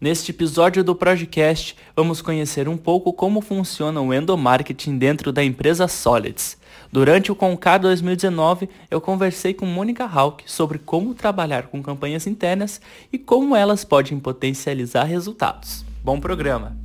Neste 0.00 0.30
episódio 0.30 0.84
do 0.84 0.94
Projecast, 0.94 1.74
vamos 1.96 2.22
conhecer 2.22 2.68
um 2.68 2.76
pouco 2.76 3.12
como 3.12 3.40
funciona 3.40 4.00
o 4.00 4.14
endomarketing 4.14 4.96
dentro 4.96 5.32
da 5.32 5.42
empresa 5.42 5.88
Solids. 5.88 6.56
Durante 6.92 7.32
o 7.32 7.34
Concar 7.34 7.80
2019, 7.80 8.68
eu 8.88 9.00
conversei 9.00 9.52
com 9.52 9.66
Mônica 9.66 10.04
Hawk 10.04 10.44
sobre 10.46 10.78
como 10.78 11.14
trabalhar 11.14 11.66
com 11.66 11.82
campanhas 11.82 12.28
internas 12.28 12.80
e 13.12 13.18
como 13.18 13.56
elas 13.56 13.84
podem 13.84 14.20
potencializar 14.20 15.02
resultados. 15.02 15.84
Bom 16.04 16.20
programa! 16.20 16.78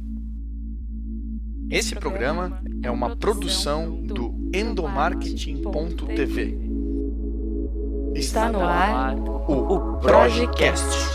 Esse 1.69 1.93
programa 1.93 2.63
é 2.81 2.89
uma 2.89 3.15
produção 3.15 3.91
do 3.91 4.33
endomarketing.tv. 4.51 6.57
Está 8.15 8.51
no 8.51 8.61
ar 8.61 9.15
o 9.47 9.99
Projecast. 9.99 11.12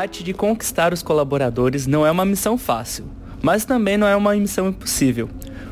A 0.00 0.04
arte 0.04 0.24
de 0.24 0.32
conquistar 0.32 0.94
os 0.94 1.02
colaboradores 1.02 1.86
não 1.86 2.06
é 2.06 2.10
uma 2.10 2.24
missão 2.24 2.56
fácil, 2.56 3.04
mas 3.42 3.66
também 3.66 3.98
não 3.98 4.06
é 4.06 4.16
uma 4.16 4.34
missão 4.34 4.70
impossível. 4.70 5.28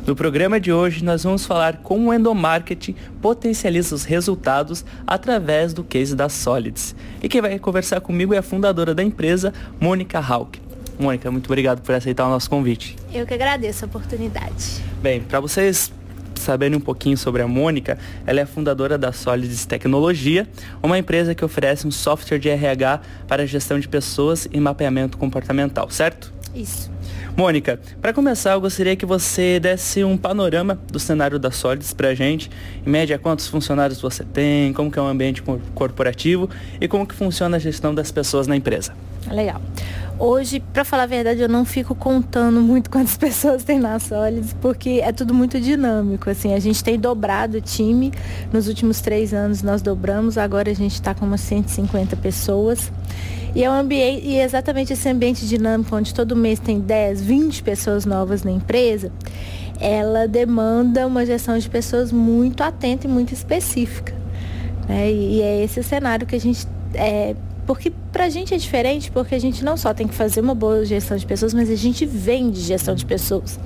No 0.06 0.14
programa 0.14 0.60
de 0.60 0.70
hoje, 0.70 1.02
nós 1.02 1.24
vamos 1.24 1.46
falar 1.46 1.78
como 1.78 2.10
o 2.10 2.12
endomarketing 2.12 2.94
potencializa 3.22 3.94
os 3.94 4.04
resultados 4.04 4.84
através 5.06 5.72
do 5.72 5.82
case 5.82 6.14
da 6.14 6.28
Solids. 6.28 6.94
E 7.22 7.26
quem 7.26 7.40
vai 7.40 7.58
conversar 7.58 8.02
comigo 8.02 8.34
é 8.34 8.36
a 8.36 8.42
fundadora 8.42 8.94
da 8.94 9.02
empresa, 9.02 9.50
Mônica 9.80 10.18
Hawk. 10.18 10.60
Mônica, 10.98 11.30
muito 11.30 11.46
obrigado 11.46 11.80
por 11.80 11.94
aceitar 11.94 12.26
o 12.26 12.28
nosso 12.28 12.50
convite. 12.50 12.96
Eu 13.10 13.24
que 13.24 13.32
agradeço 13.32 13.86
a 13.86 13.88
oportunidade. 13.88 14.82
Bem, 15.00 15.22
para 15.22 15.40
vocês 15.40 15.90
saberem 16.38 16.76
um 16.76 16.80
pouquinho 16.80 17.16
sobre 17.16 17.42
a 17.42 17.48
Mônica, 17.48 17.98
ela 18.26 18.40
é 18.40 18.46
fundadora 18.46 18.96
da 18.96 19.12
Solids 19.12 19.66
Tecnologia, 19.66 20.46
uma 20.82 20.98
empresa 20.98 21.34
que 21.34 21.44
oferece 21.44 21.86
um 21.86 21.90
software 21.90 22.38
de 22.38 22.48
RH 22.48 23.00
para 23.26 23.46
gestão 23.46 23.78
de 23.78 23.88
pessoas 23.88 24.48
e 24.52 24.60
mapeamento 24.60 25.18
comportamental, 25.18 25.90
certo? 25.90 26.32
Isso. 26.54 26.90
Mônica, 27.38 27.78
para 28.02 28.12
começar, 28.12 28.54
eu 28.54 28.60
gostaria 28.60 28.96
que 28.96 29.06
você 29.06 29.60
desse 29.60 30.02
um 30.02 30.16
panorama 30.16 30.76
do 30.90 30.98
cenário 30.98 31.38
da 31.38 31.52
Solids 31.52 31.94
para 31.94 32.08
a 32.08 32.14
gente. 32.14 32.50
Em 32.84 32.90
média, 32.90 33.16
quantos 33.16 33.46
funcionários 33.46 34.00
você 34.00 34.24
tem, 34.24 34.72
como 34.72 34.90
que 34.90 34.98
é 34.98 35.02
o 35.02 35.06
ambiente 35.06 35.40
corporativo 35.72 36.50
e 36.80 36.88
como 36.88 37.06
que 37.06 37.14
funciona 37.14 37.56
a 37.56 37.60
gestão 37.60 37.94
das 37.94 38.10
pessoas 38.10 38.48
na 38.48 38.56
empresa. 38.56 38.92
Legal. 39.30 39.62
Hoje, 40.18 40.58
para 40.58 40.84
falar 40.84 41.04
a 41.04 41.06
verdade, 41.06 41.40
eu 41.40 41.48
não 41.48 41.64
fico 41.64 41.94
contando 41.94 42.60
muito 42.60 42.90
quantas 42.90 43.16
pessoas 43.16 43.62
tem 43.62 43.78
na 43.78 44.00
Solids, 44.00 44.56
porque 44.60 45.00
é 45.00 45.12
tudo 45.12 45.32
muito 45.32 45.60
dinâmico. 45.60 46.28
Assim, 46.28 46.54
a 46.54 46.58
gente 46.58 46.82
tem 46.82 46.98
dobrado 46.98 47.58
o 47.58 47.60
time. 47.60 48.12
Nos 48.52 48.66
últimos 48.66 49.00
três 49.00 49.32
anos 49.32 49.62
nós 49.62 49.80
dobramos, 49.80 50.36
agora 50.36 50.72
a 50.72 50.74
gente 50.74 50.94
está 50.94 51.14
com 51.14 51.24
umas 51.24 51.42
150 51.42 52.16
pessoas. 52.16 52.90
E 53.54 53.64
é 53.64 53.70
um 53.70 53.74
ambiente, 53.74 54.26
e 54.26 54.36
é 54.36 54.44
exatamente 54.44 54.92
esse 54.92 55.08
ambiente 55.08 55.46
dinâmico, 55.46 55.94
onde 55.94 56.14
todo 56.14 56.36
mês 56.36 56.58
tem 56.58 56.80
10, 56.80 57.22
20 57.22 57.62
pessoas 57.62 58.04
novas 58.04 58.42
na 58.42 58.50
empresa, 58.50 59.10
ela 59.80 60.26
demanda 60.26 61.06
uma 61.06 61.24
gestão 61.24 61.58
de 61.58 61.68
pessoas 61.68 62.12
muito 62.12 62.62
atenta 62.62 63.06
e 63.06 63.10
muito 63.10 63.32
específica. 63.32 64.14
Né? 64.88 65.10
E 65.10 65.42
é 65.42 65.64
esse 65.64 65.82
cenário 65.82 66.26
que 66.26 66.36
a 66.36 66.40
gente 66.40 66.66
é, 66.94 67.34
porque 67.66 67.92
pra 68.10 68.30
gente 68.30 68.54
é 68.54 68.56
diferente, 68.56 69.10
porque 69.10 69.34
a 69.34 69.38
gente 69.38 69.62
não 69.62 69.76
só 69.76 69.92
tem 69.92 70.08
que 70.08 70.14
fazer 70.14 70.40
uma 70.40 70.54
boa 70.54 70.86
gestão 70.86 71.16
de 71.18 71.26
pessoas, 71.26 71.52
mas 71.52 71.70
a 71.70 71.74
gente 71.74 72.06
vende 72.06 72.60
gestão 72.60 72.94
de 72.94 73.04
pessoas. 73.04 73.60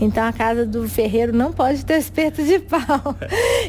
Então 0.00 0.24
a 0.24 0.32
casa 0.32 0.64
do 0.64 0.88
ferreiro 0.88 1.32
não 1.32 1.52
pode 1.52 1.84
ter 1.84 1.98
espeto 1.98 2.44
de 2.44 2.60
pau. 2.62 3.16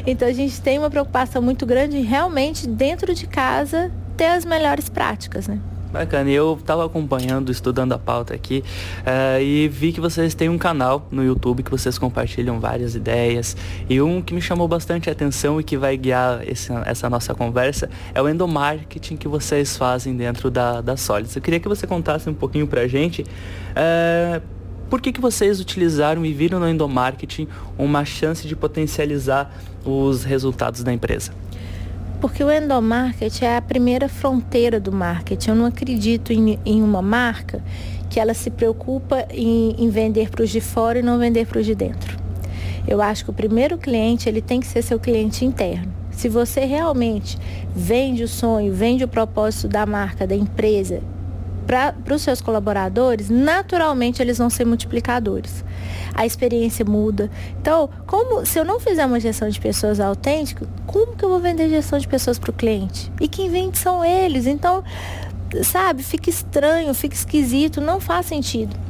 Então 0.06 0.28
a 0.28 0.32
gente 0.32 0.60
tem 0.60 0.78
uma 0.78 0.88
preocupação 0.88 1.42
muito 1.42 1.66
grande 1.66 2.00
realmente 2.00 2.68
dentro 2.68 3.12
de 3.12 3.26
casa 3.26 3.90
ter 4.22 4.28
as 4.28 4.44
melhores 4.44 4.88
práticas, 4.88 5.48
né? 5.48 5.58
Bacana, 5.92 6.30
eu 6.30 6.56
estava 6.58 6.86
acompanhando, 6.86 7.50
estudando 7.50 7.92
a 7.92 7.98
pauta 7.98 8.32
aqui 8.32 8.62
uh, 9.00 9.42
e 9.42 9.68
vi 9.68 9.92
que 9.92 10.00
vocês 10.00 10.32
têm 10.32 10.48
um 10.48 10.56
canal 10.56 11.08
no 11.10 11.24
YouTube 11.24 11.64
que 11.64 11.70
vocês 11.70 11.98
compartilham 11.98 12.60
várias 12.60 12.94
ideias 12.94 13.56
e 13.90 14.00
um 14.00 14.22
que 14.22 14.32
me 14.32 14.40
chamou 14.40 14.68
bastante 14.68 15.10
a 15.10 15.12
atenção 15.12 15.60
e 15.60 15.64
que 15.64 15.76
vai 15.76 15.96
guiar 15.96 16.48
esse, 16.48 16.72
essa 16.86 17.10
nossa 17.10 17.34
conversa 17.34 17.90
é 18.14 18.22
o 18.22 18.28
endomarketing 18.28 19.16
que 19.16 19.26
vocês 19.26 19.76
fazem 19.76 20.16
dentro 20.16 20.50
da, 20.50 20.80
da 20.80 20.96
Solids. 20.96 21.34
Eu 21.34 21.42
queria 21.42 21.58
que 21.58 21.68
você 21.68 21.84
contasse 21.84 22.30
um 22.30 22.34
pouquinho 22.34 22.68
pra 22.68 22.86
gente 22.86 23.22
uh, 23.22 24.40
por 24.88 25.00
que, 25.00 25.12
que 25.12 25.20
vocês 25.20 25.60
utilizaram 25.60 26.24
e 26.24 26.32
viram 26.32 26.60
no 26.60 26.68
endomarketing 26.68 27.48
uma 27.76 28.04
chance 28.04 28.46
de 28.46 28.54
potencializar 28.54 29.52
os 29.84 30.22
resultados 30.22 30.84
da 30.84 30.92
empresa. 30.92 31.32
Porque 32.22 32.44
o 32.44 32.52
endomarketing 32.52 33.44
é 33.46 33.56
a 33.56 33.60
primeira 33.60 34.08
fronteira 34.08 34.78
do 34.78 34.92
marketing. 34.92 35.50
Eu 35.50 35.56
não 35.56 35.66
acredito 35.66 36.32
em, 36.32 36.56
em 36.64 36.80
uma 36.80 37.02
marca 37.02 37.60
que 38.08 38.20
ela 38.20 38.32
se 38.32 38.48
preocupa 38.48 39.26
em, 39.28 39.74
em 39.76 39.90
vender 39.90 40.30
para 40.30 40.44
os 40.44 40.50
de 40.50 40.60
fora 40.60 41.00
e 41.00 41.02
não 41.02 41.18
vender 41.18 41.48
para 41.48 41.58
os 41.58 41.66
de 41.66 41.74
dentro. 41.74 42.16
Eu 42.86 43.02
acho 43.02 43.24
que 43.24 43.30
o 43.30 43.34
primeiro 43.34 43.76
cliente 43.76 44.28
ele 44.28 44.40
tem 44.40 44.60
que 44.60 44.68
ser 44.68 44.82
seu 44.82 45.00
cliente 45.00 45.44
interno. 45.44 45.92
Se 46.12 46.28
você 46.28 46.64
realmente 46.64 47.36
vende 47.74 48.22
o 48.22 48.28
sonho, 48.28 48.72
vende 48.72 49.02
o 49.02 49.08
propósito 49.08 49.66
da 49.66 49.84
marca, 49.84 50.24
da 50.24 50.36
empresa 50.36 51.02
para 51.66 51.94
os 52.14 52.22
seus 52.22 52.40
colaboradores, 52.40 53.30
naturalmente 53.30 54.20
eles 54.20 54.38
vão 54.38 54.50
ser 54.50 54.64
multiplicadores. 54.64 55.64
A 56.14 56.26
experiência 56.26 56.84
muda. 56.84 57.30
Então, 57.60 57.88
como 58.06 58.44
se 58.44 58.58
eu 58.58 58.64
não 58.64 58.78
fizer 58.78 59.06
uma 59.06 59.20
gestão 59.20 59.48
de 59.48 59.60
pessoas 59.60 60.00
autêntica, 60.00 60.66
como 60.86 61.16
que 61.16 61.24
eu 61.24 61.28
vou 61.28 61.40
vender 61.40 61.68
gestão 61.68 61.98
de 61.98 62.06
pessoas 62.06 62.38
para 62.38 62.50
o 62.50 62.54
cliente? 62.54 63.10
E 63.20 63.28
quem 63.28 63.50
vende 63.50 63.78
são 63.78 64.04
eles. 64.04 64.46
Então, 64.46 64.84
sabe, 65.62 66.02
fica 66.02 66.28
estranho, 66.28 66.92
fica 66.92 67.14
esquisito, 67.14 67.80
não 67.80 68.00
faz 68.00 68.26
sentido 68.26 68.81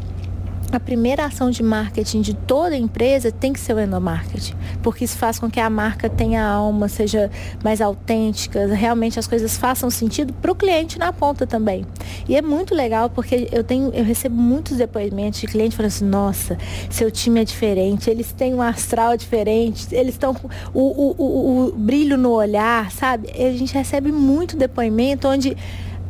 a 0.72 0.80
primeira 0.80 1.26
ação 1.26 1.50
de 1.50 1.62
marketing 1.62 2.22
de 2.22 2.34
toda 2.34 2.74
empresa 2.74 3.30
tem 3.30 3.52
que 3.52 3.60
ser 3.60 3.74
o 3.74 3.80
endomarketing, 3.80 4.54
porque 4.82 5.04
isso 5.04 5.18
faz 5.18 5.38
com 5.38 5.50
que 5.50 5.60
a 5.60 5.68
marca 5.68 6.08
tenha 6.08 6.42
alma, 6.42 6.88
seja 6.88 7.30
mais 7.62 7.82
autêntica, 7.82 8.66
realmente 8.66 9.18
as 9.18 9.26
coisas 9.26 9.56
façam 9.56 9.90
sentido 9.90 10.32
para 10.32 10.50
o 10.50 10.54
cliente 10.54 10.98
na 10.98 11.12
ponta 11.12 11.46
também. 11.46 11.84
E 12.26 12.34
é 12.34 12.40
muito 12.40 12.74
legal 12.74 13.10
porque 13.10 13.48
eu 13.52 13.62
tenho, 13.62 13.92
eu 13.92 14.02
recebo 14.02 14.34
muitos 14.34 14.78
depoimentos 14.78 15.40
de 15.40 15.46
clientes 15.46 15.76
falando 15.76 15.88
assim, 15.88 16.06
nossa, 16.06 16.58
seu 16.88 17.10
time 17.10 17.42
é 17.42 17.44
diferente, 17.44 18.08
eles 18.08 18.32
têm 18.32 18.54
um 18.54 18.62
astral 18.62 19.16
diferente, 19.16 19.94
eles 19.94 20.14
estão 20.14 20.32
com 20.32 20.48
o, 20.72 20.80
o, 20.80 21.14
o, 21.18 21.66
o 21.66 21.72
brilho 21.72 22.16
no 22.16 22.30
olhar, 22.30 22.90
sabe? 22.90 23.30
E 23.36 23.44
a 23.44 23.52
gente 23.52 23.74
recebe 23.74 24.10
muito 24.10 24.56
depoimento 24.56 25.28
onde 25.28 25.54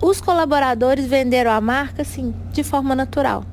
os 0.00 0.20
colaboradores 0.20 1.04
venderam 1.06 1.50
a 1.50 1.60
marca 1.60 2.02
assim 2.02 2.32
de 2.52 2.62
forma 2.62 2.94
natural. 2.94 3.44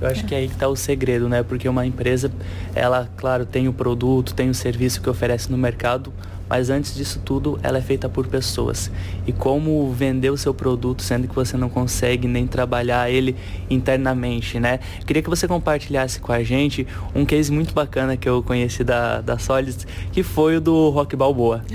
Eu 0.00 0.08
acho 0.08 0.24
que 0.24 0.34
é 0.34 0.38
aí 0.38 0.48
que 0.48 0.54
está 0.54 0.68
o 0.68 0.76
segredo, 0.76 1.28
né? 1.28 1.42
Porque 1.42 1.68
uma 1.68 1.84
empresa, 1.84 2.30
ela, 2.74 3.08
claro, 3.16 3.44
tem 3.44 3.66
o 3.68 3.72
produto, 3.72 4.32
tem 4.34 4.48
o 4.48 4.54
serviço 4.54 5.00
que 5.00 5.10
oferece 5.10 5.50
no 5.50 5.58
mercado, 5.58 6.12
mas 6.48 6.70
antes 6.70 6.94
disso 6.94 7.20
tudo, 7.24 7.58
ela 7.62 7.78
é 7.78 7.82
feita 7.82 8.08
por 8.08 8.26
pessoas. 8.26 8.90
E 9.26 9.32
como 9.32 9.90
vender 9.92 10.30
o 10.30 10.36
seu 10.36 10.54
produto, 10.54 11.02
sendo 11.02 11.28
que 11.28 11.34
você 11.34 11.56
não 11.56 11.68
consegue 11.68 12.26
nem 12.26 12.46
trabalhar 12.46 13.10
ele 13.10 13.36
internamente, 13.68 14.58
né? 14.58 14.80
queria 15.06 15.22
que 15.22 15.30
você 15.30 15.46
compartilhasse 15.46 16.20
com 16.20 16.32
a 16.32 16.42
gente 16.42 16.86
um 17.14 17.24
case 17.24 17.50
muito 17.50 17.72
bacana 17.72 18.16
que 18.16 18.28
eu 18.28 18.42
conheci 18.42 18.84
da, 18.84 19.20
da 19.20 19.38
Solids, 19.38 19.86
que 20.12 20.22
foi 20.22 20.56
o 20.56 20.60
do 20.60 20.90
Rock 20.90 21.16
Balboa. 21.16 21.62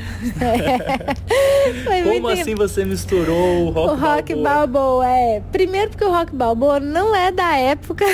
É. 1.89 2.03
como 2.03 2.27
assim 2.27 2.55
você 2.55 2.83
misturou 2.83 3.67
o 3.67 3.69
Rock, 3.69 3.93
o 3.93 3.95
rock 3.95 4.35
Balboa? 4.35 4.43
Balboa? 4.43 5.07
é. 5.07 5.41
Primeiro 5.51 5.91
porque 5.91 6.03
o 6.03 6.11
Rock 6.11 6.35
Balboa 6.35 6.79
não 6.79 7.15
é 7.15 7.31
da 7.31 7.55
época 7.55 8.05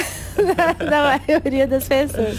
da 0.90 1.20
maioria 1.28 1.68
das 1.68 1.88
pessoas. 1.88 2.38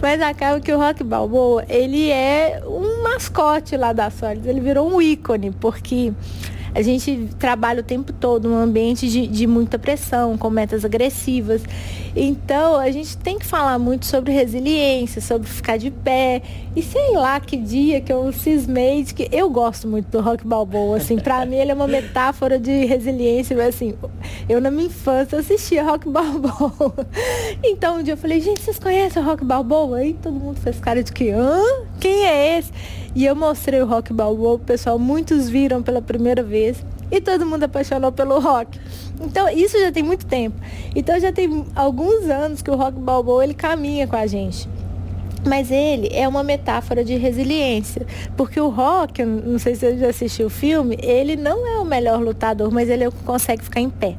Mas 0.00 0.20
acaba 0.20 0.60
que 0.60 0.72
o 0.72 0.78
Rock 0.78 1.02
Balboa, 1.02 1.64
ele 1.68 2.10
é 2.10 2.62
um 2.66 3.02
mascote 3.02 3.76
lá 3.76 3.92
da 3.92 4.10
Solids. 4.10 4.46
Ele 4.46 4.60
virou 4.60 4.90
um 4.90 5.00
ícone, 5.00 5.50
porque 5.52 6.12
a 6.74 6.82
gente 6.82 7.28
trabalha 7.38 7.80
o 7.80 7.82
tempo 7.82 8.12
todo 8.12 8.48
num 8.48 8.58
ambiente 8.58 9.08
de, 9.08 9.26
de 9.26 9.46
muita 9.46 9.78
pressão, 9.78 10.36
com 10.36 10.50
metas 10.50 10.84
agressivas. 10.84 11.62
Então, 12.14 12.76
a 12.76 12.90
gente 12.90 13.16
tem 13.16 13.38
que 13.38 13.46
falar 13.46 13.78
muito 13.78 14.06
sobre 14.06 14.32
resiliência, 14.32 15.20
sobre 15.20 15.48
ficar 15.48 15.76
de 15.76 15.90
pé. 15.90 16.42
E 16.74 16.82
sei 16.82 17.12
lá 17.12 17.40
que 17.40 17.56
dia 17.56 18.00
que 18.00 18.12
eu 18.12 18.32
cismei 18.32 19.02
de 19.02 19.14
que 19.14 19.28
eu 19.32 19.48
gosto 19.50 19.88
muito 19.88 20.08
do 20.10 20.20
rock 20.20 20.46
balboa, 20.46 20.96
assim, 20.96 21.18
pra 21.18 21.44
mim 21.44 21.56
ele 21.56 21.70
é 21.70 21.74
uma 21.74 21.88
metáfora 21.88 22.58
de 22.58 22.84
resiliência, 22.84 23.56
mas 23.56 23.74
assim, 23.74 23.94
eu 24.48 24.60
na 24.60 24.70
minha 24.70 24.86
infância 24.86 25.38
assistia 25.38 25.82
rock 25.82 26.08
balboa. 26.08 26.48
Então 27.64 27.98
um 27.98 28.02
dia 28.02 28.14
eu 28.14 28.18
falei, 28.18 28.40
gente, 28.40 28.60
vocês 28.60 28.78
conhecem 28.78 29.22
o 29.22 29.24
rock 29.24 29.44
balboa? 29.44 29.98
Aí 29.98 30.14
todo 30.14 30.34
mundo 30.34 30.60
fez 30.60 30.78
cara 30.78 31.02
de 31.02 31.12
que, 31.12 31.30
hã? 31.30 31.60
Quem 32.00 32.26
é 32.26 32.58
esse? 32.58 32.72
E 33.14 33.24
eu 33.24 33.34
mostrei 33.34 33.80
o 33.80 33.86
rock 33.86 34.12
balboa, 34.12 34.54
o 34.54 34.58
pessoal, 34.58 34.98
muitos 34.98 35.48
viram 35.48 35.82
pela 35.82 36.00
primeira 36.00 36.42
vez 36.42 36.84
e 37.10 37.20
todo 37.20 37.46
mundo 37.46 37.64
apaixonou 37.64 38.12
pelo 38.12 38.38
rock. 38.38 38.78
Então, 39.20 39.48
isso 39.48 39.78
já 39.78 39.90
tem 39.90 40.02
muito 40.02 40.26
tempo. 40.26 40.56
Então, 40.94 41.18
já 41.18 41.32
tem 41.32 41.64
alguns 41.74 42.28
anos 42.28 42.62
que 42.62 42.70
o 42.70 42.76
rock 42.76 42.98
balboa 42.98 43.44
ele 43.44 43.54
caminha 43.54 44.06
com 44.06 44.16
a 44.16 44.26
gente. 44.26 44.68
Mas 45.46 45.70
ele 45.70 46.08
é 46.12 46.26
uma 46.26 46.42
metáfora 46.42 47.04
de 47.04 47.16
resiliência, 47.16 48.06
porque 48.36 48.60
o 48.60 48.68
Rock, 48.68 49.24
não 49.24 49.58
sei 49.58 49.74
se 49.74 49.80
você 49.80 49.96
já 49.96 50.08
assistiu 50.08 50.46
o 50.48 50.50
filme, 50.50 50.98
ele 51.00 51.36
não 51.36 51.66
é 51.66 51.78
o 51.78 51.84
melhor 51.84 52.20
lutador, 52.20 52.72
mas 52.72 52.88
ele 52.90 53.08
consegue 53.24 53.62
ficar 53.62 53.80
em 53.80 53.88
pé. 53.88 54.16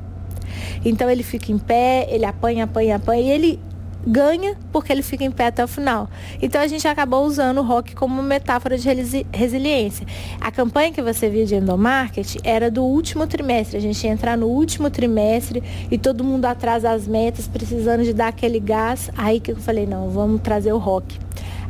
Então 0.83 1.09
ele 1.09 1.23
fica 1.23 1.51
em 1.51 1.57
pé, 1.57 2.07
ele 2.09 2.25
apanha, 2.25 2.63
apanha, 2.63 2.95
apanha, 2.95 3.21
e 3.21 3.29
ele 3.29 3.59
ganha 4.05 4.55
porque 4.71 4.91
ele 4.91 5.01
fica 5.01 5.23
em 5.23 5.31
pé 5.31 5.47
até 5.47 5.63
o 5.63 5.67
final. 5.67 6.09
Então 6.41 6.61
a 6.61 6.67
gente 6.67 6.87
acabou 6.87 7.25
usando 7.25 7.59
o 7.59 7.63
rock 7.63 7.95
como 7.95 8.21
metáfora 8.21 8.77
de 8.77 8.87
resiliência. 9.31 10.05
A 10.39 10.51
campanha 10.51 10.91
que 10.91 11.01
você 11.01 11.29
viu 11.29 11.45
de 11.45 11.55
endomarket 11.55 12.37
era 12.43 12.71
do 12.71 12.83
último 12.83 13.27
trimestre. 13.27 13.77
A 13.77 13.81
gente 13.81 14.03
ia 14.05 14.11
entrar 14.11 14.37
no 14.37 14.47
último 14.47 14.89
trimestre 14.89 15.63
e 15.89 15.97
todo 15.97 16.23
mundo 16.23 16.45
atrás 16.45 16.83
das 16.83 17.07
metas, 17.07 17.47
precisando 17.47 18.03
de 18.03 18.13
dar 18.13 18.27
aquele 18.27 18.59
gás. 18.59 19.09
Aí 19.17 19.39
que 19.39 19.51
eu 19.51 19.55
falei, 19.57 19.85
não, 19.85 20.09
vamos 20.09 20.41
trazer 20.41 20.73
o 20.73 20.77
rock. 20.77 21.17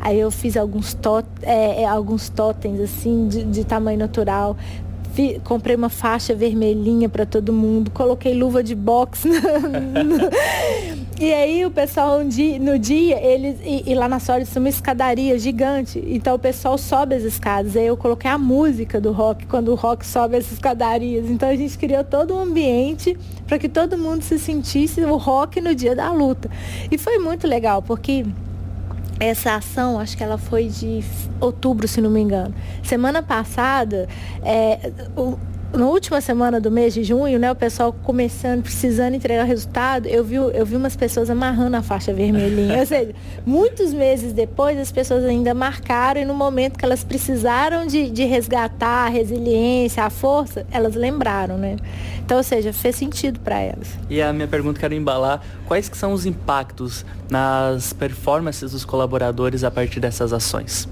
Aí 0.01 0.19
eu 0.19 0.31
fiz 0.31 0.55
alguns, 0.55 0.93
tot, 0.93 1.27
é, 1.41 1.81
é 1.81 1.85
alguns 1.85 2.29
totens 2.29 2.79
assim 2.79 3.27
de, 3.27 3.43
de 3.43 3.65
tamanho 3.65 3.99
natural, 3.99 4.55
comprei 5.43 5.75
uma 5.75 5.89
faixa 5.89 6.33
vermelhinha 6.33 7.09
para 7.09 7.25
todo 7.25 7.51
mundo, 7.51 7.91
coloquei 7.91 8.33
luva 8.33 8.63
de 8.63 8.75
boxe. 8.75 9.29
e 11.19 11.33
aí 11.33 11.65
o 11.65 11.71
pessoal 11.71 12.19
no 12.61 12.79
dia, 12.79 13.21
eles. 13.21 13.59
E, 13.61 13.91
e 13.91 13.93
lá 13.93 14.07
na 14.07 14.19
Sólides 14.19 14.53
tem 14.53 14.61
uma 14.61 14.69
escadaria 14.69 15.37
gigante. 15.37 16.01
Então 16.07 16.35
o 16.35 16.39
pessoal 16.39 16.77
sobe 16.77 17.15
as 17.15 17.23
escadas. 17.23 17.75
Aí 17.75 17.87
eu 17.87 17.97
coloquei 17.97 18.31
a 18.31 18.37
música 18.37 19.01
do 19.01 19.11
rock 19.11 19.45
quando 19.45 19.69
o 19.69 19.75
rock 19.75 20.05
sobe 20.05 20.37
as 20.37 20.49
escadarias. 20.49 21.29
Então 21.29 21.49
a 21.49 21.55
gente 21.55 21.77
criou 21.77 22.05
todo 22.05 22.33
um 22.33 22.39
ambiente 22.39 23.17
para 23.45 23.59
que 23.59 23.67
todo 23.67 23.97
mundo 23.97 24.21
se 24.21 24.39
sentisse 24.39 25.01
o 25.01 25.17
rock 25.17 25.59
no 25.59 25.75
dia 25.75 25.93
da 25.93 26.09
luta. 26.11 26.49
E 26.89 26.97
foi 26.97 27.19
muito 27.19 27.45
legal, 27.45 27.81
porque 27.81 28.25
essa 29.19 29.55
ação, 29.55 29.99
acho 29.99 30.15
que 30.15 30.23
ela 30.23 30.37
foi 30.37 30.69
de 30.69 31.03
outubro, 31.41 31.87
se 31.87 31.99
não 31.99 32.09
me 32.09 32.21
engano. 32.21 32.55
Semana 32.81 33.21
passada, 33.21 34.07
é, 34.41 34.91
o, 35.17 35.37
na 35.73 35.85
última 35.85 36.19
semana 36.19 36.59
do 36.59 36.71
mês 36.71 36.93
de 36.93 37.03
junho, 37.03 37.37
né, 37.37 37.51
o 37.51 37.55
pessoal 37.55 37.93
começando, 37.93 38.63
precisando 38.63 39.13
entregar 39.13 39.43
resultado, 39.43 40.07
eu 40.07 40.23
vi, 40.23 40.35
eu 40.35 40.65
vi 40.65 40.75
umas 40.75 40.95
pessoas 40.95 41.29
amarrando 41.29 41.77
a 41.77 41.81
faixa 41.81 42.11
vermelhinha. 42.13 42.79
Ou 42.79 42.85
seja, 42.85 43.13
muitos 43.45 43.93
meses 43.93 44.33
depois, 44.33 44.77
as 44.77 44.91
pessoas 44.91 45.23
ainda 45.23 45.53
marcaram 45.53 46.21
e 46.21 46.25
no 46.25 46.33
momento 46.33 46.77
que 46.77 46.85
elas 46.85 47.03
precisaram 47.03 47.85
de, 47.85 48.09
de 48.09 48.23
resgatar 48.25 49.05
a 49.05 49.09
resiliência, 49.09 50.03
a 50.03 50.09
força, 50.09 50.65
elas 50.71 50.95
lembraram, 50.95 51.57
né? 51.57 51.75
Então, 52.25 52.37
ou 52.37 52.43
seja, 52.43 52.73
fez 52.73 52.95
sentido 52.95 53.39
para 53.39 53.59
elas. 53.59 53.97
E 54.09 54.21
a 54.21 54.33
minha 54.33 54.47
pergunta 54.47 54.79
quero 54.79 54.93
embalar, 54.93 55.41
quais 55.67 55.87
que 55.87 55.97
são 55.97 56.13
os 56.13 56.25
impactos 56.25 57.05
nas 57.29 57.93
performances 57.93 58.71
dos 58.71 58.83
colaboradores 58.83 59.63
a 59.63 59.71
partir 59.71 59.99
dessas 59.99 60.33
ações? 60.33 60.87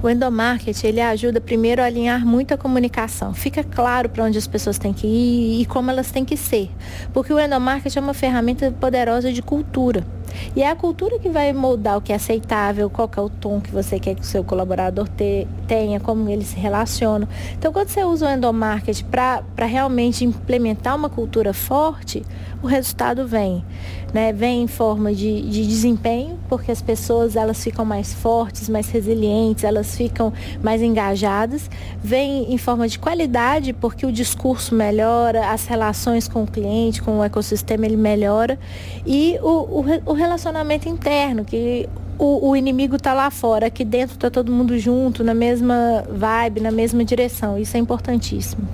O 0.00 0.08
endomarketing, 0.08 0.86
ele 0.86 1.00
ajuda 1.00 1.40
primeiro 1.40 1.82
a 1.82 1.86
alinhar 1.86 2.24
muito 2.24 2.54
a 2.54 2.56
comunicação. 2.56 3.34
Fica 3.34 3.64
claro 3.64 4.08
para 4.08 4.24
onde 4.24 4.38
as 4.38 4.46
pessoas 4.46 4.78
têm 4.78 4.92
que 4.92 5.06
ir 5.06 5.62
e 5.62 5.66
como 5.66 5.90
elas 5.90 6.12
têm 6.12 6.24
que 6.24 6.36
ser. 6.36 6.70
Porque 7.12 7.32
o 7.32 7.40
endomarketing 7.40 7.98
é 7.98 8.02
uma 8.02 8.14
ferramenta 8.14 8.70
poderosa 8.70 9.32
de 9.32 9.42
cultura. 9.42 10.06
E 10.54 10.62
é 10.62 10.70
a 10.70 10.76
cultura 10.76 11.18
que 11.18 11.28
vai 11.28 11.52
moldar 11.52 11.98
o 11.98 12.00
que 12.00 12.12
é 12.12 12.16
aceitável, 12.16 12.88
qual 12.90 13.10
é 13.16 13.20
o 13.20 13.28
tom 13.28 13.60
que 13.60 13.70
você 13.70 13.98
quer 13.98 14.14
que 14.14 14.22
o 14.22 14.24
seu 14.24 14.44
colaborador 14.44 15.08
te, 15.08 15.46
tenha, 15.66 16.00
como 16.00 16.28
ele 16.28 16.44
se 16.44 16.56
relaciona. 16.56 17.28
Então, 17.58 17.72
quando 17.72 17.88
você 17.88 18.04
usa 18.04 18.26
o 18.26 18.30
endomarketing 18.30 19.04
para 19.04 19.66
realmente 19.66 20.24
implementar 20.24 20.96
uma 20.96 21.08
cultura 21.08 21.52
forte, 21.52 22.24
o 22.62 22.66
resultado 22.66 23.26
vem. 23.26 23.64
Né? 24.12 24.32
Vem 24.32 24.62
em 24.62 24.66
forma 24.66 25.12
de, 25.12 25.42
de 25.42 25.66
desempenho, 25.66 26.38
porque 26.48 26.72
as 26.72 26.80
pessoas 26.80 27.36
elas 27.36 27.62
ficam 27.62 27.84
mais 27.84 28.14
fortes, 28.14 28.68
mais 28.68 28.88
resilientes, 28.88 29.64
elas 29.64 29.94
ficam 29.94 30.32
mais 30.62 30.80
engajadas. 30.80 31.70
Vem 32.02 32.52
em 32.52 32.56
forma 32.56 32.88
de 32.88 32.98
qualidade, 32.98 33.72
porque 33.72 34.06
o 34.06 34.12
discurso 34.12 34.74
melhora, 34.74 35.50
as 35.50 35.66
relações 35.66 36.26
com 36.26 36.44
o 36.44 36.46
cliente, 36.46 37.02
com 37.02 37.18
o 37.18 37.24
ecossistema, 37.24 37.84
ele 37.84 37.96
melhora. 37.96 38.58
E 39.06 39.38
o, 39.42 39.80
o, 39.80 39.84
o 40.06 40.12
relacionamento 40.18 40.88
interno, 40.88 41.44
que 41.44 41.88
o, 42.18 42.50
o 42.50 42.56
inimigo 42.56 42.96
está 42.96 43.14
lá 43.14 43.30
fora, 43.30 43.66
aqui 43.66 43.84
dentro 43.84 44.16
está 44.16 44.28
todo 44.28 44.50
mundo 44.50 44.76
junto, 44.78 45.22
na 45.22 45.34
mesma 45.34 46.04
vibe, 46.10 46.60
na 46.60 46.70
mesma 46.70 47.04
direção. 47.04 47.56
Isso 47.56 47.76
é 47.76 47.80
importantíssimo. 47.80 48.66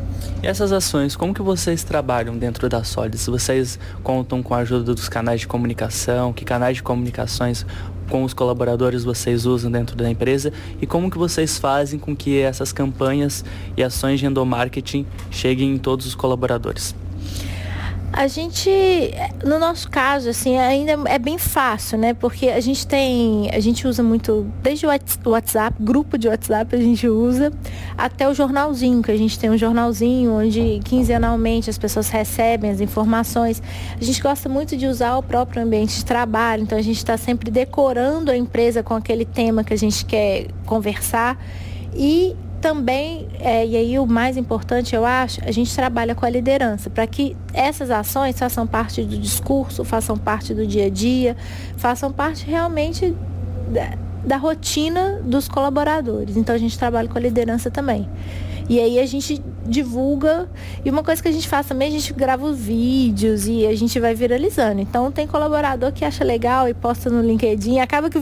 E 0.43 0.46
essas 0.46 0.73
ações, 0.73 1.14
como 1.14 1.35
que 1.35 1.43
vocês 1.43 1.85
trabalham 1.85 2.37
dentro 2.37 2.69
da 2.69 2.82
Solids? 2.82 3.26
Vocês 3.26 3.79
contam 4.02 4.43
com 4.43 4.55
a 4.55 4.58
ajuda 4.58 4.94
dos 4.94 5.08
canais 5.08 5.41
de 5.41 5.46
comunicação? 5.46 6.32
Que 6.32 6.44
canais 6.44 6.76
de 6.76 6.82
comunicações 6.82 7.67
com 8.11 8.25
os 8.25 8.35
colaboradores 8.35 9.05
vocês 9.05 9.47
usam 9.47 9.70
dentro 9.70 9.97
da 9.97 10.11
empresa? 10.11 10.52
E 10.81 10.87
como 10.87 11.11
que 11.11 11.19
vocês 11.19 11.58
fazem 11.58 11.99
com 11.99 12.14
que 12.17 12.38
essas 12.40 12.73
campanhas 12.73 13.44
e 13.76 13.82
ações 13.82 14.20
de 14.20 14.26
endomarketing 14.26 15.06
cheguem 15.31 15.75
em 15.75 15.79
todos 15.79 16.06
os 16.06 16.14
colaboradores? 16.14 16.94
A 18.16 18.28
gente, 18.28 18.70
no 19.44 19.58
nosso 19.58 19.90
caso, 19.90 20.28
assim, 20.28 20.56
ainda 20.56 20.93
é 21.06 21.19
bem 21.19 21.37
fácil, 21.37 21.99
né? 21.99 22.14
Porque 22.14 22.49
a 22.49 22.61
gente 22.61 22.87
tem, 22.87 23.50
a 23.52 23.58
gente 23.58 23.88
usa 23.88 24.05
muito, 24.05 24.46
desde 24.62 24.87
o 24.87 24.88
WhatsApp, 25.26 25.76
grupo 25.82 26.16
de 26.16 26.28
WhatsApp 26.28 26.76
a 26.76 26.78
gente 26.78 27.08
usa, 27.08 27.52
até 27.99 28.28
o 28.28 28.32
jornalzinho, 28.32 29.02
que 29.02 29.11
a 29.11 29.16
gente 29.16 29.37
tem 29.37 29.50
um 29.50 29.58
jornalzinho 29.58 30.32
onde 30.32 30.81
quinzenalmente 30.84 31.69
as 31.69 31.76
pessoas 31.76 32.08
recebem 32.08 32.70
as 32.70 32.81
informações. 32.81 33.61
A 34.00 34.05
gente 34.05 34.22
gosta 34.22 34.49
muito 34.49 34.76
de 34.76 34.87
usar 34.87 35.16
o 35.16 35.22
próprio 35.22 35.64
ambiente 35.64 35.96
de 35.96 36.05
trabalho, 36.05 36.62
então 36.62 36.78
a 36.78 36.82
gente 36.82 36.99
está 36.99 37.16
sempre 37.16 37.50
decorando 37.50 38.31
a 38.31 38.37
empresa 38.37 38.81
com 38.81 38.94
aquele 38.94 39.25
tema 39.25 39.64
que 39.64 39.75
a 39.75 39.78
gente 39.78 40.05
quer 40.05 40.46
conversar. 40.66 41.37
E 41.93 42.37
também, 42.64 43.28
é, 43.40 43.66
e 43.66 43.76
aí 43.76 43.99
o 43.99 44.06
mais 44.06 44.38
importante 44.38 44.96
eu 44.96 45.05
acho, 45.05 45.38
a 45.44 45.52
gente 45.52 45.75
trabalha 45.76 46.14
com 46.14 46.25
a 46.25 46.31
liderança, 46.31 46.88
para 46.88 47.06
que 47.06 47.37
essas 47.52 47.90
ações 47.90 48.38
façam 48.38 48.66
parte 48.66 49.02
do 49.02 49.19
discurso, 49.19 49.84
façam 49.84 50.16
parte 50.16 50.55
do 50.55 50.66
dia 50.66 50.87
a 50.87 50.88
dia, 50.88 51.37
façam 51.76 52.11
parte 52.11 52.46
realmente 52.46 53.14
da, 53.70 53.99
da 54.25 54.37
rotina 54.38 55.20
dos 55.22 55.46
colaboradores. 55.46 56.38
Então 56.38 56.55
a 56.55 56.58
gente 56.58 56.78
trabalha 56.78 57.06
com 57.06 57.19
a 57.19 57.20
liderança 57.20 57.70
também. 57.70 58.08
E 58.69 58.81
aí 58.81 58.99
a 58.99 59.06
gente 59.06 59.43
divulga. 59.66 60.49
E 60.84 60.90
uma 60.90 61.02
coisa 61.02 61.22
que 61.22 61.28
a 61.28 61.32
gente 61.32 61.49
faz 61.49 61.66
também, 61.66 61.88
a 61.88 61.90
gente 61.90 62.12
grava 62.12 62.44
os 62.44 62.58
vídeos 62.58 63.46
e 63.46 63.66
a 63.66 63.75
gente 63.75 63.99
vai 64.00 64.14
viralizando. 64.14 64.81
Então 64.81 65.11
tem 65.11 65.26
colaborador 65.26 65.93
que 65.93 66.05
acha 66.05 66.25
legal 66.25 66.69
e 66.69 66.75
posta 66.75 67.11
no 67.11 67.22
LinkedIn. 67.22 67.81
Acaba 67.81 68.08
que 68.08 68.20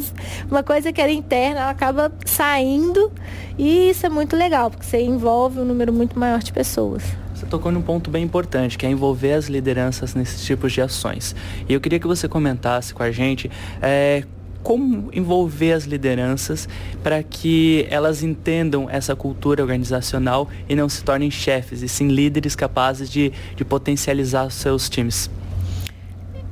uma 0.51 0.63
coisa 0.63 0.93
que 0.93 1.01
era 1.01 1.13
interna, 1.13 1.61
ela 1.61 1.71
acaba 1.71 2.13
saindo. 2.25 3.13
E 3.59 3.91
isso 3.91 4.07
é 4.07 4.09
muito 4.09 4.37
legal, 4.37 4.71
porque 4.71 4.87
você 4.87 5.03
envolve 5.03 5.61
um 5.61 5.65
número 5.65 5.93
muito 5.93 6.19
maior 6.19 6.41
de 6.41 6.53
pessoas. 6.53 7.03
Você 7.35 7.47
tocou 7.47 7.73
num 7.73 7.83
ponto 7.83 8.11
bem 8.11 8.23
importante, 8.23 8.79
que 8.79 8.87
é 8.87 8.91
envolver 8.91 9.33
as 9.33 9.47
lideranças 9.47 10.15
nesses 10.15 10.45
tipos 10.45 10.73
de 10.73 10.81
ações. 10.81 11.35
E 11.69 11.73
eu 11.73 11.81
queria 11.81 11.99
que 11.99 12.07
você 12.07 12.29
comentasse 12.29 12.95
com 12.95 13.03
a 13.03 13.11
gente 13.11 13.51
é, 13.81 14.23
como 14.63 15.09
envolver 15.13 15.73
as 15.73 15.85
lideranças 15.85 16.69
para 17.03 17.23
que 17.23 17.87
elas 17.91 18.23
entendam 18.23 18.89
essa 18.89 19.17
cultura 19.17 19.63
organizacional 19.63 20.49
e 20.69 20.75
não 20.75 20.89
se 20.89 21.03
tornem 21.03 21.31
chefes, 21.31 21.83
e 21.83 21.89
sim 21.89 22.09
líderes 22.09 22.55
capazes 22.55 23.11
de, 23.11 23.33
de 23.57 23.65
potencializar 23.65 24.51
seus 24.51 24.89
times. 24.89 25.31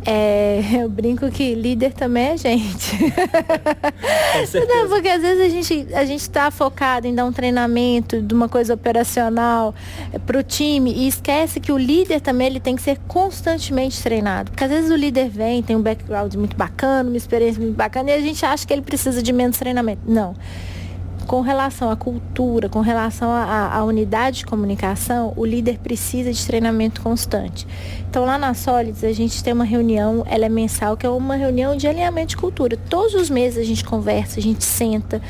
É, 0.06 0.62
eu 0.72 0.88
brinco 0.88 1.30
que 1.30 1.54
líder 1.54 1.92
também 1.92 2.28
é 2.28 2.36
gente. 2.36 2.96
Não, 4.68 4.88
porque 4.88 5.08
às 5.08 5.20
vezes 5.20 5.44
a 5.44 5.48
gente 5.48 5.94
a 5.94 6.04
gente 6.04 6.22
está 6.22 6.50
focado 6.50 7.06
em 7.06 7.14
dar 7.14 7.26
um 7.26 7.32
treinamento 7.32 8.22
de 8.22 8.34
uma 8.34 8.48
coisa 8.48 8.74
operacional 8.74 9.74
é, 10.12 10.18
para 10.18 10.38
o 10.38 10.42
time 10.42 10.92
e 10.92 11.06
esquece 11.06 11.60
que 11.60 11.70
o 11.70 11.76
líder 11.76 12.20
também 12.20 12.46
ele 12.46 12.60
tem 12.60 12.76
que 12.76 12.82
ser 12.82 12.98
constantemente 13.06 14.02
treinado. 14.02 14.50
Porque 14.50 14.64
às 14.64 14.70
vezes 14.70 14.90
o 14.90 14.96
líder 14.96 15.28
vem, 15.28 15.62
tem 15.62 15.76
um 15.76 15.82
background 15.82 16.34
muito 16.34 16.56
bacana, 16.56 17.08
uma 17.08 17.16
experiência 17.16 17.60
muito 17.60 17.76
bacana 17.76 18.10
e 18.10 18.14
a 18.14 18.20
gente 18.20 18.44
acha 18.44 18.66
que 18.66 18.72
ele 18.72 18.82
precisa 18.82 19.22
de 19.22 19.32
menos 19.32 19.58
treinamento. 19.58 20.02
Não 20.06 20.34
com 21.30 21.42
relação 21.42 21.88
à 21.88 21.94
cultura, 21.94 22.68
com 22.68 22.80
relação 22.80 23.30
à, 23.30 23.84
unidade 23.84 24.38
de 24.38 24.46
comunicação, 24.46 25.32
o 25.36 25.44
líder 25.44 25.78
precisa 25.78 26.32
de 26.32 26.44
treinamento 26.44 27.00
constante. 27.00 27.68
Então 28.10 28.24
lá 28.24 28.36
na 28.36 28.52
Solids 28.52 29.04
a 29.04 29.12
gente 29.12 29.40
tem 29.44 29.52
uma 29.52 29.62
reunião, 29.62 30.24
ela 30.28 30.46
é 30.46 30.48
mensal, 30.48 30.96
que 30.96 31.06
é 31.06 31.08
uma 31.08 31.36
reunião 31.36 31.76
de 31.76 31.86
alinhamento 31.86 32.30
de 32.30 32.36
cultura. 32.36 32.76
Todos 32.76 33.14
os 33.14 33.30
meses 33.30 33.60
a 33.60 33.62
gente 33.62 33.84
conversa, 33.84 34.40
a 34.40 34.42
gente 34.42 34.64
senta, 34.64 35.22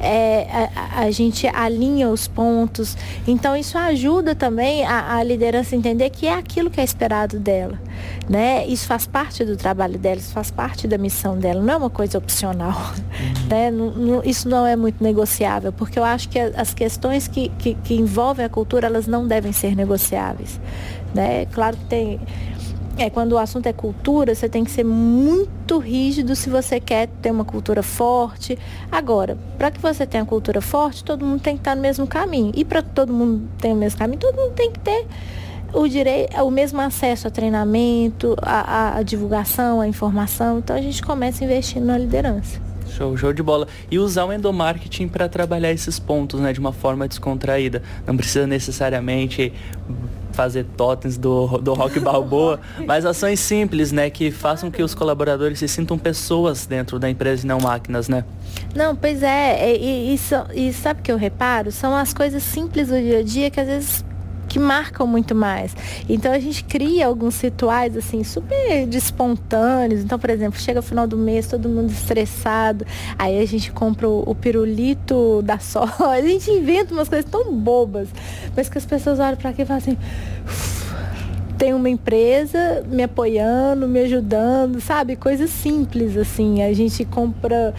é, 0.00 0.46
a, 0.76 1.00
a, 1.00 1.10
gente 1.10 1.48
alinha 1.48 2.08
os 2.08 2.28
pontos. 2.28 2.96
Então 3.26 3.56
isso 3.56 3.76
ajuda 3.76 4.36
também 4.36 4.86
a, 4.86 5.16
a, 5.16 5.24
liderança 5.24 5.74
a 5.74 5.78
entender 5.78 6.08
que 6.10 6.28
é 6.28 6.34
aquilo 6.34 6.70
que 6.70 6.80
é 6.80 6.84
esperado 6.84 7.40
dela. 7.40 7.76
Né? 8.28 8.64
Isso 8.68 8.86
faz 8.86 9.08
parte 9.08 9.44
do 9.44 9.56
trabalho 9.56 9.98
dela, 9.98 10.18
isso 10.20 10.32
faz 10.32 10.52
parte 10.52 10.86
da 10.86 10.96
missão 10.96 11.36
dela, 11.36 11.60
não 11.60 11.74
é 11.74 11.76
uma 11.76 11.90
coisa 11.90 12.16
opcional. 12.16 12.78
Né? 13.48 13.70
Não, 13.70 13.90
não, 13.90 14.22
isso 14.24 14.46
não 14.48 14.66
é 14.66 14.76
muito 14.76 15.02
negociável, 15.48 15.72
porque 15.72 15.98
eu 15.98 16.04
acho 16.04 16.28
que 16.28 16.38
as 16.38 16.74
questões 16.74 17.26
que, 17.26 17.48
que, 17.58 17.74
que 17.74 17.94
envolvem 17.94 18.44
a 18.44 18.48
cultura, 18.48 18.86
elas 18.86 19.06
não 19.06 19.26
devem 19.26 19.52
ser 19.52 19.74
negociáveis. 19.74 20.60
Né? 21.14 21.46
Claro 21.46 21.76
que 21.76 21.84
tem 21.86 22.20
É, 23.00 23.08
quando 23.08 23.32
o 23.34 23.38
assunto 23.38 23.68
é 23.68 23.72
cultura, 23.72 24.34
você 24.34 24.48
tem 24.48 24.64
que 24.64 24.72
ser 24.72 24.84
muito 24.84 25.78
rígido 25.78 26.34
se 26.34 26.50
você 26.50 26.80
quer 26.80 27.06
ter 27.22 27.30
uma 27.30 27.44
cultura 27.44 27.80
forte. 27.80 28.58
Agora, 28.90 29.38
para 29.56 29.70
que 29.70 29.80
você 29.80 30.04
tenha 30.04 30.24
cultura 30.24 30.60
forte, 30.60 31.04
todo 31.04 31.24
mundo 31.24 31.40
tem 31.40 31.54
que 31.54 31.60
estar 31.60 31.76
no 31.76 31.82
mesmo 31.82 32.08
caminho. 32.08 32.50
E 32.56 32.64
para 32.64 32.82
todo 32.82 33.12
mundo 33.12 33.48
tenha 33.58 33.72
o 33.72 33.78
mesmo 33.78 33.98
caminho, 34.00 34.18
todo 34.18 34.34
mundo 34.34 34.52
tem 34.54 34.72
que 34.72 34.80
ter 34.80 35.06
o, 35.72 35.86
direito, 35.86 36.42
o 36.42 36.50
mesmo 36.50 36.80
acesso 36.80 37.28
a 37.28 37.30
treinamento, 37.30 38.34
a, 38.42 38.96
a, 38.96 38.98
a 38.98 39.02
divulgação, 39.04 39.80
a 39.80 39.86
informação. 39.86 40.58
Então 40.58 40.74
a 40.74 40.82
gente 40.82 41.00
começa 41.00 41.44
investindo 41.44 41.86
na 41.86 41.96
liderança. 41.96 42.67
Show, 42.88 43.16
show 43.16 43.32
de 43.32 43.42
bola. 43.42 43.68
E 43.90 43.98
usar 43.98 44.24
o 44.24 44.32
endomarketing 44.32 45.08
para 45.08 45.28
trabalhar 45.28 45.72
esses 45.72 45.98
pontos, 45.98 46.40
né, 46.40 46.52
de 46.52 46.60
uma 46.60 46.72
forma 46.72 47.06
descontraída. 47.06 47.82
Não 48.06 48.16
precisa 48.16 48.46
necessariamente 48.46 49.52
fazer 50.32 50.64
totens 50.76 51.18
do, 51.18 51.58
do 51.58 51.74
rock 51.74 51.98
balboa, 52.00 52.60
mas 52.86 53.04
ações 53.04 53.40
simples, 53.40 53.90
né, 53.90 54.08
que 54.08 54.30
façam 54.30 54.70
que 54.70 54.80
os 54.82 54.94
colaboradores 54.94 55.58
se 55.58 55.66
sintam 55.66 55.98
pessoas 55.98 56.64
dentro 56.64 56.96
da 56.96 57.10
empresa 57.10 57.44
e 57.44 57.48
não 57.48 57.58
máquinas, 57.58 58.08
né? 58.08 58.24
Não, 58.72 58.94
pois 58.94 59.22
é, 59.24 59.76
e, 59.76 60.14
e, 60.14 60.18
e 60.54 60.72
sabe 60.72 61.00
o 61.00 61.02
que 61.02 61.10
eu 61.10 61.16
reparo? 61.16 61.72
São 61.72 61.94
as 61.94 62.14
coisas 62.14 62.42
simples 62.42 62.86
do 62.86 63.00
dia 63.00 63.18
a 63.18 63.22
dia 63.22 63.50
que 63.50 63.58
às 63.58 63.66
vezes 63.66 64.04
que 64.48 64.58
marcam 64.58 65.06
muito 65.06 65.34
mais. 65.34 65.76
Então 66.08 66.32
a 66.32 66.38
gente 66.38 66.64
cria 66.64 67.06
alguns 67.06 67.40
rituais 67.40 67.96
assim 67.96 68.24
super 68.24 68.88
espontâneos. 68.92 70.02
Então, 70.02 70.18
por 70.18 70.30
exemplo, 70.30 70.58
chega 70.58 70.80
o 70.80 70.82
final 70.82 71.06
do 71.06 71.16
mês, 71.16 71.46
todo 71.46 71.68
mundo 71.68 71.90
estressado, 71.90 72.86
aí 73.18 73.38
a 73.38 73.46
gente 73.46 73.70
compra 73.70 74.08
o, 74.08 74.22
o 74.26 74.34
pirulito 74.34 75.42
da 75.42 75.58
soja. 75.58 75.88
A 76.18 76.20
gente 76.22 76.50
inventa 76.50 76.92
umas 76.92 77.08
coisas 77.08 77.30
tão 77.30 77.54
bobas, 77.54 78.08
mas 78.56 78.68
que 78.68 78.78
as 78.78 78.84
pessoas 78.84 79.18
olham 79.18 79.36
para 79.36 79.50
aqui 79.50 79.62
e 79.62 79.66
falam 79.66 79.78
assim, 79.78 79.96
tem 81.58 81.74
uma 81.74 81.88
empresa 81.88 82.84
me 82.88 83.02
apoiando, 83.02 83.86
me 83.88 84.00
ajudando, 84.00 84.80
sabe? 84.80 85.16
Coisas 85.16 85.50
simples 85.50 86.16
assim. 86.16 86.62
A 86.62 86.72
gente 86.72 87.04
compra 87.04 87.74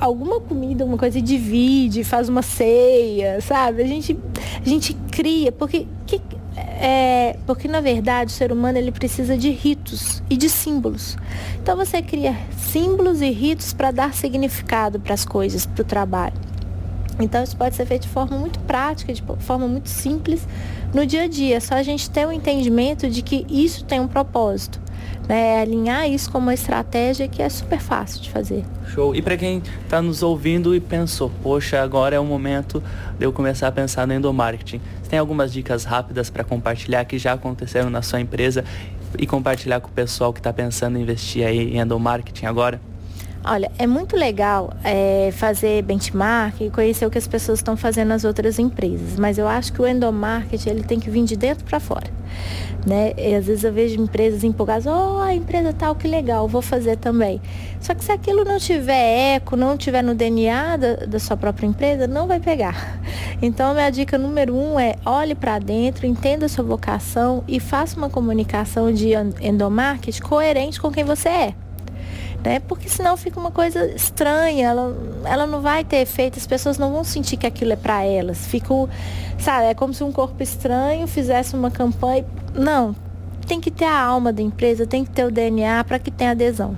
alguma 0.00 0.40
comida, 0.40 0.84
uma 0.84 0.98
coisa 0.98 1.18
e 1.18 1.22
divide, 1.22 2.02
faz 2.02 2.28
uma 2.28 2.42
ceia, 2.42 3.40
sabe? 3.40 3.82
A 3.82 3.86
gente, 3.86 4.14
a 4.64 4.68
gente 4.68 4.94
cria, 5.10 5.50
porque, 5.50 5.86
que, 6.06 6.20
é, 6.56 7.36
porque 7.46 7.66
na 7.66 7.80
verdade 7.80 8.32
o 8.32 8.34
ser 8.34 8.52
humano 8.52 8.78
ele 8.78 8.92
precisa 8.92 9.36
de 9.36 9.50
ritos 9.50 10.22
e 10.30 10.36
de 10.36 10.48
símbolos. 10.48 11.16
Então 11.60 11.76
você 11.76 12.00
cria 12.00 12.36
símbolos 12.56 13.20
e 13.20 13.30
ritos 13.30 13.72
para 13.72 13.90
dar 13.90 14.14
significado 14.14 15.00
para 15.00 15.14
as 15.14 15.24
coisas, 15.24 15.66
para 15.66 15.82
o 15.82 15.84
trabalho. 15.84 16.34
Então 17.18 17.42
isso 17.42 17.56
pode 17.56 17.74
ser 17.74 17.86
feito 17.86 18.02
de 18.02 18.08
forma 18.08 18.38
muito 18.38 18.58
prática, 18.60 19.12
de 19.12 19.22
forma 19.40 19.68
muito 19.68 19.88
simples 19.88 20.46
no 20.94 21.04
dia 21.04 21.24
a 21.24 21.28
dia. 21.28 21.60
Só 21.60 21.74
a 21.74 21.82
gente 21.82 22.08
ter 22.08 22.26
o 22.26 22.30
um 22.30 22.32
entendimento 22.32 23.10
de 23.10 23.22
que 23.22 23.44
isso 23.48 23.84
tem 23.84 24.00
um 24.00 24.08
propósito 24.08 24.80
né, 25.28 25.60
alinhar 25.60 26.08
isso 26.08 26.30
com 26.30 26.38
uma 26.38 26.54
estratégia 26.54 27.28
que 27.28 27.42
é 27.42 27.48
super 27.48 27.80
fácil 27.80 28.20
de 28.20 28.30
fazer. 28.30 28.64
Show. 28.88 29.14
E 29.14 29.22
para 29.22 29.36
quem 29.36 29.62
está 29.84 30.02
nos 30.02 30.22
ouvindo 30.22 30.74
e 30.74 30.80
pensou, 30.80 31.30
poxa, 31.42 31.82
agora 31.82 32.16
é 32.16 32.20
o 32.20 32.24
momento 32.24 32.82
de 33.18 33.24
eu 33.24 33.32
começar 33.32 33.68
a 33.68 33.72
pensar 33.72 34.06
no 34.06 34.14
endomarketing. 34.14 34.80
Você 35.02 35.10
tem 35.10 35.18
algumas 35.18 35.52
dicas 35.52 35.84
rápidas 35.84 36.30
para 36.30 36.44
compartilhar 36.44 37.04
que 37.04 37.18
já 37.18 37.32
aconteceram 37.32 37.90
na 37.90 38.02
sua 38.02 38.20
empresa 38.20 38.64
e 39.18 39.26
compartilhar 39.26 39.80
com 39.80 39.88
o 39.88 39.92
pessoal 39.92 40.32
que 40.32 40.40
está 40.40 40.52
pensando 40.52 40.98
em 40.98 41.02
investir 41.02 41.46
aí 41.46 41.74
em 41.74 41.80
endomarketing 41.80 42.46
agora? 42.46 42.91
Olha, 43.44 43.72
é 43.76 43.88
muito 43.88 44.16
legal 44.16 44.72
é, 44.84 45.30
fazer 45.32 45.82
benchmark 45.82 46.60
e 46.60 46.70
conhecer 46.70 47.04
o 47.04 47.10
que 47.10 47.18
as 47.18 47.26
pessoas 47.26 47.58
estão 47.58 47.76
fazendo 47.76 48.08
nas 48.08 48.22
outras 48.22 48.56
empresas, 48.56 49.18
mas 49.18 49.36
eu 49.36 49.48
acho 49.48 49.72
que 49.72 49.82
o 49.82 49.86
endomarketing 49.86 50.70
ele 50.70 50.82
tem 50.84 51.00
que 51.00 51.10
vir 51.10 51.24
de 51.24 51.36
dentro 51.36 51.64
para 51.64 51.80
fora. 51.80 52.06
Né? 52.86 53.12
E 53.16 53.34
às 53.34 53.46
vezes 53.46 53.64
eu 53.64 53.72
vejo 53.72 54.00
empresas 54.00 54.44
empolgadas, 54.44 54.86
oh, 54.86 55.20
a 55.20 55.34
empresa 55.34 55.72
tal, 55.72 55.96
que 55.96 56.06
legal, 56.06 56.46
vou 56.46 56.62
fazer 56.62 56.96
também. 56.96 57.40
Só 57.80 57.94
que 57.94 58.04
se 58.04 58.12
aquilo 58.12 58.44
não 58.44 58.58
tiver 58.58 59.34
eco, 59.36 59.56
não 59.56 59.76
tiver 59.76 60.02
no 60.02 60.14
DNA 60.14 60.76
da, 60.76 60.94
da 61.06 61.18
sua 61.18 61.36
própria 61.36 61.66
empresa, 61.66 62.06
não 62.06 62.26
vai 62.28 62.38
pegar. 62.38 63.00
Então 63.44 63.74
minha 63.74 63.90
dica 63.90 64.16
número 64.16 64.54
um 64.54 64.78
é 64.78 64.94
olhe 65.04 65.34
para 65.34 65.58
dentro, 65.58 66.06
entenda 66.06 66.46
a 66.46 66.48
sua 66.48 66.62
vocação 66.62 67.42
e 67.48 67.58
faça 67.58 67.96
uma 67.96 68.08
comunicação 68.08 68.92
de 68.92 69.14
endomarketing 69.40 70.22
coerente 70.22 70.80
com 70.80 70.92
quem 70.92 71.02
você 71.02 71.28
é 71.28 71.54
né? 72.44 72.60
Porque 72.60 72.88
senão 72.88 73.16
fica 73.16 73.38
uma 73.38 73.50
coisa 73.50 73.86
estranha, 73.94 74.68
ela, 74.68 74.96
ela 75.24 75.46
não 75.46 75.60
vai 75.60 75.84
ter 75.84 75.98
efeito, 75.98 76.38
as 76.38 76.46
pessoas 76.46 76.78
não 76.78 76.92
vão 76.92 77.04
sentir 77.04 77.36
que 77.36 77.46
aquilo 77.46 77.72
é 77.72 77.76
para 77.76 78.04
elas. 78.04 78.46
Fica, 78.46 78.74
sabe, 79.38 79.66
é 79.66 79.74
como 79.74 79.94
se 79.94 80.02
um 80.02 80.12
corpo 80.12 80.42
estranho 80.42 81.06
fizesse 81.06 81.54
uma 81.54 81.70
campanha. 81.70 82.24
Não, 82.54 82.94
tem 83.46 83.60
que 83.60 83.70
ter 83.70 83.84
a 83.84 84.00
alma 84.00 84.32
da 84.32 84.42
empresa, 84.42 84.86
tem 84.86 85.04
que 85.04 85.10
ter 85.10 85.24
o 85.24 85.30
DNA 85.30 85.84
para 85.84 85.98
que 85.98 86.10
tenha 86.10 86.32
adesão, 86.32 86.76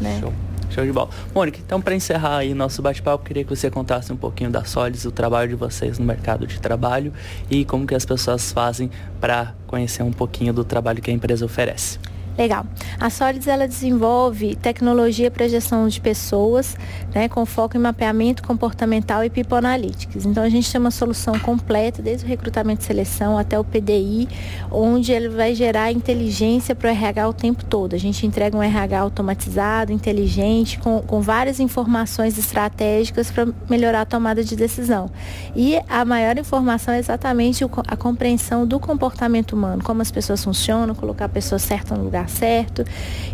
né? 0.00 0.18
Show. 0.20 0.32
Show 0.70 0.84
de 0.84 0.90
bola. 0.90 1.08
Mônica, 1.32 1.60
então 1.64 1.80
para 1.80 1.94
encerrar 1.94 2.38
aí 2.38 2.52
nosso 2.52 2.82
bate-papo, 2.82 3.24
queria 3.24 3.44
que 3.44 3.50
você 3.54 3.70
contasse 3.70 4.12
um 4.12 4.16
pouquinho 4.16 4.50
da 4.50 4.64
Solids, 4.64 5.04
o 5.04 5.12
trabalho 5.12 5.48
de 5.50 5.54
vocês 5.54 6.00
no 6.00 6.04
mercado 6.04 6.48
de 6.48 6.58
trabalho 6.58 7.12
e 7.48 7.64
como 7.64 7.86
que 7.86 7.94
as 7.94 8.04
pessoas 8.04 8.50
fazem 8.50 8.90
para 9.20 9.54
conhecer 9.68 10.02
um 10.02 10.12
pouquinho 10.12 10.52
do 10.52 10.64
trabalho 10.64 11.00
que 11.00 11.12
a 11.12 11.14
empresa 11.14 11.44
oferece. 11.44 12.00
Legal. 12.36 12.66
A 12.98 13.10
Solids 13.10 13.46
ela 13.46 13.68
desenvolve 13.68 14.56
tecnologia 14.56 15.30
para 15.30 15.46
gestão 15.46 15.86
de 15.86 16.00
pessoas, 16.00 16.76
né, 17.14 17.28
com 17.28 17.46
foco 17.46 17.76
em 17.76 17.80
mapeamento 17.80 18.42
comportamental 18.42 19.22
e 19.22 19.30
people 19.30 19.56
analytics. 19.56 20.26
Então 20.26 20.42
a 20.42 20.48
gente 20.48 20.70
tem 20.70 20.80
uma 20.80 20.90
solução 20.90 21.38
completa, 21.38 22.02
desde 22.02 22.26
o 22.26 22.28
recrutamento 22.28 22.82
e 22.82 22.84
seleção 22.84 23.38
até 23.38 23.58
o 23.58 23.62
PDI, 23.62 24.28
onde 24.70 25.12
ele 25.12 25.28
vai 25.28 25.54
gerar 25.54 25.92
inteligência 25.92 26.74
para 26.74 26.88
o 26.88 26.92
RH 26.92 27.28
o 27.28 27.32
tempo 27.32 27.64
todo. 27.64 27.94
A 27.94 27.98
gente 27.98 28.26
entrega 28.26 28.56
um 28.56 28.62
RH 28.62 28.98
automatizado, 28.98 29.92
inteligente, 29.92 30.78
com, 30.78 31.00
com 31.02 31.20
várias 31.20 31.60
informações 31.60 32.36
estratégicas 32.36 33.30
para 33.30 33.46
melhorar 33.70 34.00
a 34.00 34.06
tomada 34.06 34.42
de 34.42 34.56
decisão. 34.56 35.08
E 35.54 35.78
a 35.88 36.04
maior 36.04 36.36
informação 36.36 36.94
é 36.94 36.98
exatamente 36.98 37.64
a 37.86 37.96
compreensão 37.96 38.66
do 38.66 38.80
comportamento 38.80 39.52
humano, 39.52 39.84
como 39.84 40.02
as 40.02 40.10
pessoas 40.10 40.42
funcionam, 40.42 40.96
colocar 40.96 41.26
a 41.26 41.28
pessoa 41.28 41.60
certa 41.60 41.94
no 41.94 42.02
lugar 42.02 42.23
certo. 42.26 42.84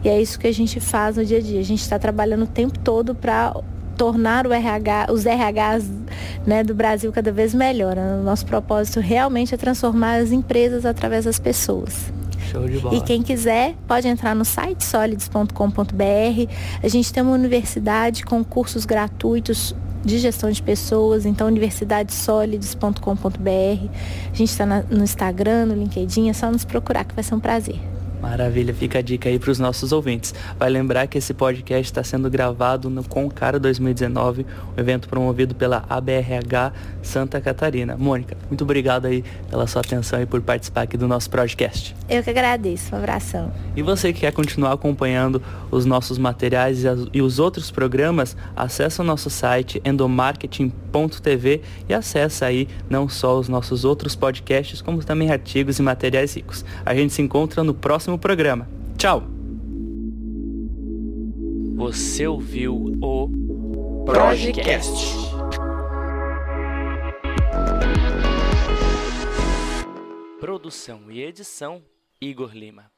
E 0.04 0.08
é 0.08 0.20
isso 0.20 0.38
que 0.38 0.46
a 0.46 0.52
gente 0.52 0.80
faz 0.80 1.16
no 1.16 1.24
dia 1.24 1.38
a 1.38 1.40
dia. 1.40 1.60
A 1.60 1.64
gente 1.64 1.82
está 1.82 1.98
trabalhando 1.98 2.44
o 2.44 2.46
tempo 2.46 2.78
todo 2.78 3.14
para 3.14 3.54
tornar 3.96 4.46
o 4.46 4.52
RH, 4.52 5.08
os 5.10 5.24
RHs 5.24 5.90
né, 6.46 6.64
do 6.64 6.74
Brasil 6.74 7.12
cada 7.12 7.30
vez 7.30 7.52
melhor. 7.52 7.98
O 7.98 8.22
nosso 8.22 8.46
propósito 8.46 8.98
realmente 8.98 9.54
é 9.54 9.58
transformar 9.58 10.16
as 10.16 10.32
empresas 10.32 10.86
através 10.86 11.26
das 11.26 11.38
pessoas. 11.38 12.10
Show 12.50 12.66
de 12.66 12.78
bola. 12.78 12.96
E 12.96 13.02
quem 13.02 13.22
quiser 13.22 13.76
pode 13.86 14.08
entrar 14.08 14.34
no 14.34 14.44
site 14.44 14.82
solids.com.br. 14.82 16.50
A 16.82 16.88
gente 16.88 17.12
tem 17.12 17.22
uma 17.22 17.32
universidade 17.32 18.24
com 18.24 18.42
cursos 18.42 18.86
gratuitos 18.86 19.74
de 20.04 20.18
gestão 20.18 20.50
de 20.50 20.60
pessoas, 20.62 21.26
então 21.26 21.46
universidadesolides.com.br. 21.46 23.88
A 24.32 24.34
gente 24.34 24.48
está 24.48 24.64
no 24.66 25.04
Instagram, 25.04 25.66
no 25.66 25.74
LinkedIn, 25.74 26.30
é 26.30 26.32
só 26.32 26.50
nos 26.50 26.64
procurar 26.64 27.04
que 27.04 27.14
vai 27.14 27.22
ser 27.22 27.34
um 27.34 27.40
prazer. 27.40 27.78
Maravilha, 28.20 28.74
fica 28.74 28.98
a 28.98 29.02
dica 29.02 29.28
aí 29.28 29.38
para 29.38 29.50
os 29.50 29.58
nossos 29.58 29.92
ouvintes. 29.92 30.34
Vai 30.58 30.68
lembrar 30.68 31.06
que 31.06 31.16
esse 31.18 31.32
podcast 31.32 31.90
está 31.90 32.04
sendo 32.04 32.28
gravado 32.28 32.90
no 32.90 33.02
Concara 33.02 33.58
2019, 33.58 34.44
um 34.76 34.80
evento 34.80 35.08
promovido 35.08 35.54
pela 35.54 35.84
ABRH 35.88 36.72
Santa 37.02 37.40
Catarina. 37.40 37.96
Mônica, 37.96 38.36
muito 38.48 38.62
obrigado 38.62 39.06
aí 39.06 39.24
pela 39.48 39.66
sua 39.66 39.80
atenção 39.80 40.20
e 40.20 40.26
por 40.26 40.40
participar 40.42 40.82
aqui 40.82 40.96
do 40.96 41.08
nosso 41.08 41.30
podcast. 41.30 41.96
Eu 42.08 42.22
que 42.22 42.30
agradeço, 42.30 42.94
um 42.94 42.98
abração. 42.98 43.52
E 43.74 43.82
você 43.82 44.12
que 44.12 44.20
quer 44.20 44.32
continuar 44.32 44.72
acompanhando 44.72 45.42
os 45.70 45.86
nossos 45.86 46.18
materiais 46.18 46.82
e 47.12 47.22
os 47.22 47.38
outros 47.38 47.70
programas, 47.70 48.36
acesse 48.54 49.00
o 49.00 49.04
nosso 49.04 49.30
site 49.30 49.80
endomarketing.tv 49.84 51.62
e 51.88 51.94
acesse 51.94 52.44
aí 52.44 52.68
não 52.88 53.08
só 53.08 53.38
os 53.38 53.48
nossos 53.48 53.84
outros 53.84 54.14
podcasts, 54.14 54.82
como 54.82 55.02
também 55.02 55.30
artigos 55.30 55.78
e 55.78 55.82
materiais 55.82 56.34
ricos. 56.34 56.64
A 56.84 56.94
gente 56.94 57.12
se 57.12 57.22
encontra 57.22 57.64
no 57.64 57.72
próximo 57.72 58.09
próximo 58.10 58.18
programa. 58.18 58.68
Tchau! 58.96 59.22
Você 61.76 62.26
ouviu 62.26 62.74
o 63.00 64.04
Projecast. 64.04 65.30
Produção 70.40 71.10
e 71.10 71.22
edição 71.22 71.82
Igor 72.20 72.52
Lima. 72.54 72.90